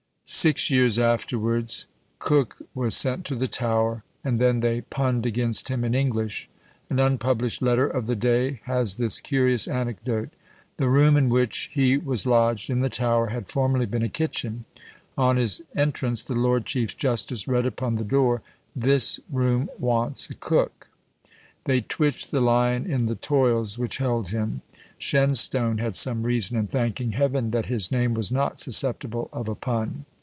[0.33, 5.83] _Six years afterwards, Coke was sent to the Tower, and then they punned against him
[5.83, 6.49] in English.
[6.89, 10.29] An unpublished letter of the day has this curious anecdote:
[10.77, 14.63] The room in which he was lodged in the Tower had formerly been a kitchen;
[15.17, 18.41] on his entrance, the lord chief justice read upon the door,
[18.73, 20.89] "This room wants a Cook!"
[21.65, 24.61] They twitched the lion in the toils which held him.
[24.97, 29.55] Shenstone had some reason in thanking Heaven that his name was not susceptible of a
[29.55, 30.05] pun.